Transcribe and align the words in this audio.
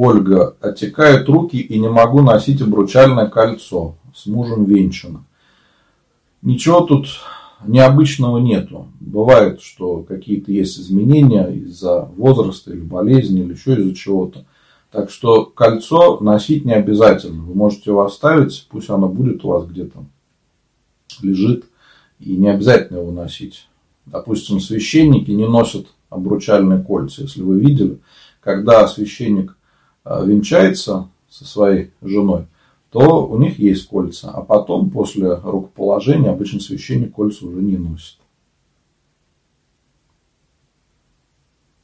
Ольга, 0.00 0.56
отекают 0.60 1.28
руки 1.28 1.56
и 1.56 1.76
не 1.76 1.88
могу 1.88 2.22
носить 2.22 2.62
обручальное 2.62 3.26
кольцо. 3.26 3.96
С 4.14 4.26
мужем 4.26 4.64
венчано. 4.64 5.24
Ничего 6.40 6.82
тут 6.82 7.08
необычного 7.66 8.38
нету. 8.38 8.86
Бывает, 9.00 9.60
что 9.60 10.04
какие-то 10.04 10.52
есть 10.52 10.78
изменения 10.78 11.48
из-за 11.48 12.02
возраста 12.16 12.72
или 12.72 12.80
болезни, 12.80 13.40
или 13.40 13.54
еще 13.54 13.74
из-за 13.74 13.92
чего-то. 13.92 14.44
Так 14.92 15.10
что 15.10 15.44
кольцо 15.46 16.20
носить 16.20 16.64
не 16.64 16.74
обязательно. 16.74 17.42
Вы 17.42 17.54
можете 17.54 17.90
его 17.90 18.04
оставить, 18.04 18.68
пусть 18.70 18.90
оно 18.90 19.08
будет 19.08 19.44
у 19.44 19.48
вас 19.48 19.66
где-то 19.66 20.04
лежит. 21.22 21.64
И 22.20 22.36
не 22.36 22.46
обязательно 22.48 22.98
его 22.98 23.10
носить. 23.10 23.66
Допустим, 24.06 24.60
священники 24.60 25.32
не 25.32 25.48
носят 25.48 25.88
обручальные 26.08 26.84
кольца. 26.84 27.22
Если 27.22 27.42
вы 27.42 27.58
видели, 27.58 27.98
когда 28.40 28.86
священник 28.86 29.57
венчается 30.24 31.08
со 31.28 31.44
своей 31.44 31.90
женой, 32.02 32.46
то 32.90 33.26
у 33.26 33.38
них 33.38 33.58
есть 33.58 33.86
кольца. 33.88 34.30
А 34.30 34.42
потом, 34.42 34.90
после 34.90 35.34
рукоположения, 35.34 36.30
обычно 36.30 36.60
священник 36.60 37.12
кольца 37.12 37.46
уже 37.46 37.60
не 37.60 37.76
носит. 37.76 38.18